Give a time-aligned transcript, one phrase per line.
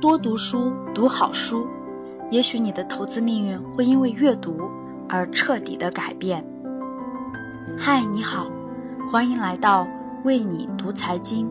[0.00, 1.66] 多读书，读好书，
[2.30, 4.70] 也许你的投资命运会因为阅读
[5.08, 6.44] 而彻底的改变。
[7.76, 8.46] 嗨，你好，
[9.10, 9.88] 欢迎来到
[10.22, 11.50] 为你读财经。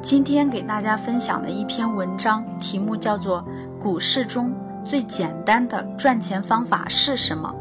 [0.00, 3.44] 今天给大家分享的一篇文章，题目叫做
[3.78, 4.54] 《股市中
[4.84, 7.54] 最简单的赚钱方法是什么》。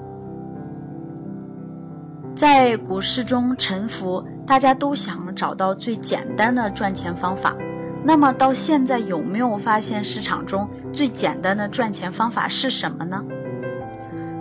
[2.36, 7.55] 在股市中沉浮，大家都想找到最简单的赚钱方法。
[8.04, 13.24] 那么到现在有没有发现市场中最简单的赚钱方法是什么呢？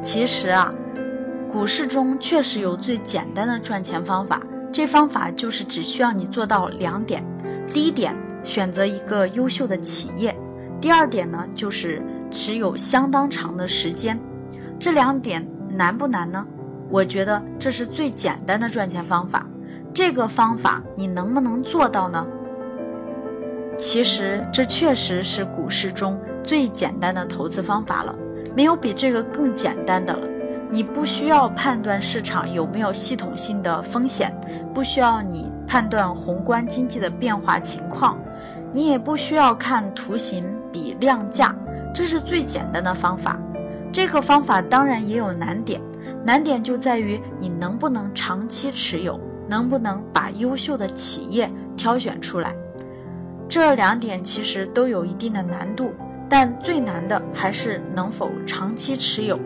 [0.02, 0.74] 其实啊，
[1.48, 4.42] 股市中确实有最简单的赚钱方法。
[4.70, 7.24] 这方法就是只需要你做到两点：
[7.72, 10.34] 第一点，选择一个优秀的企业；
[10.80, 14.20] 第二点呢，就是持有相当长的时间。
[14.78, 16.44] 这两点难不难呢？
[16.90, 19.46] 我觉得这是最简单的赚钱方法，
[19.94, 22.26] 这个方法你能不能做到呢？
[23.78, 28.12] 其实这确实是股市中最简单的投资方法了，
[28.56, 30.28] 没有比这个更简单的了。
[30.70, 34.34] 你不需要判断市场有没有系统性的风险，
[34.74, 38.18] 不需要你判断宏观经济的变化情况，
[38.72, 41.54] 你也不需要看图形比量价，
[41.94, 43.38] 这是最简单的方法。
[43.92, 45.80] 这个方法当然也有难点。
[46.24, 52.54] 难点就在于你能不能长期持有，能不能把优秀的企业挑选出来。
[53.48, 55.92] 这两点其实都有一定的难度，
[56.28, 59.38] 但最难的还是能否长期持有。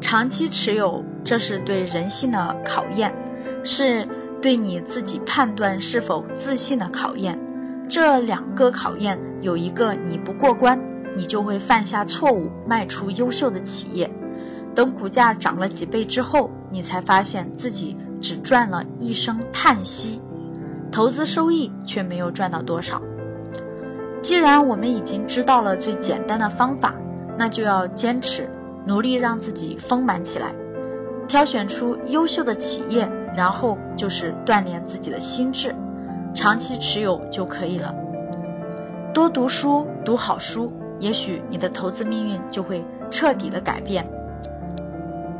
[0.00, 3.14] 长期持有，这是对人性的考验，
[3.62, 4.08] 是
[4.40, 7.38] 对你自己判断是否自信的考验。
[7.88, 10.80] 这两个考验有一个你不过关，
[11.14, 14.10] 你就会犯下错误，卖出优秀的企业。
[14.74, 20.22] 等股价涨了几倍之后，你才发现自己只赚了一声叹息，
[20.90, 23.02] 投资收益却没有赚到多少。
[24.22, 26.94] 既然我们已经知道了最简单的方法，
[27.36, 28.48] 那就要坚持，
[28.86, 30.54] 努力让自己丰满起来，
[31.26, 35.74] 挑选出优秀的企业，然后就是锻炼自己的心智，
[36.34, 37.92] 长期持有就可以了。
[39.12, 44.06] 多读书，读好书，也许你的投资命运就会彻底的改变。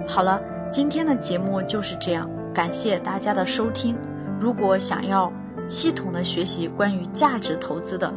[0.08, 3.96] 好了，今天的节目就是这样，感谢大家的收听。
[4.40, 5.32] 如果想要
[5.68, 8.12] 系统的学习关于价值投资的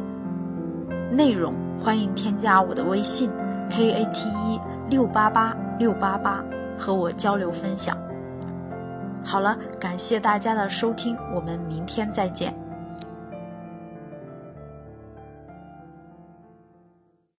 [1.10, 3.30] 内容，欢迎添加我的微信
[3.70, 4.60] k a t e
[4.90, 6.44] 六八八六八八
[6.76, 7.96] 和我交流分享。
[9.24, 12.65] 好了，感谢大家的收听，我们明天再见。